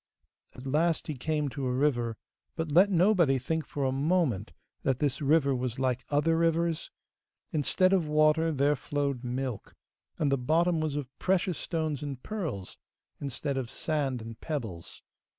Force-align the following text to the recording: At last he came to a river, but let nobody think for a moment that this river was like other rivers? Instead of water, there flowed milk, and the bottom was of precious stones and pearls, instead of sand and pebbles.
At 0.55 0.65
last 0.65 1.05
he 1.05 1.13
came 1.15 1.47
to 1.49 1.67
a 1.67 1.71
river, 1.71 2.17
but 2.55 2.71
let 2.71 2.89
nobody 2.89 3.37
think 3.37 3.67
for 3.67 3.83
a 3.85 3.91
moment 3.91 4.51
that 4.81 4.97
this 4.97 5.21
river 5.21 5.53
was 5.53 5.77
like 5.77 6.03
other 6.09 6.35
rivers? 6.37 6.89
Instead 7.53 7.93
of 7.93 8.07
water, 8.07 8.51
there 8.51 8.75
flowed 8.75 9.23
milk, 9.23 9.75
and 10.17 10.31
the 10.31 10.39
bottom 10.39 10.81
was 10.81 10.95
of 10.95 11.15
precious 11.19 11.59
stones 11.59 12.01
and 12.01 12.23
pearls, 12.23 12.79
instead 13.19 13.57
of 13.57 13.69
sand 13.69 14.23
and 14.23 14.41
pebbles. 14.41 15.03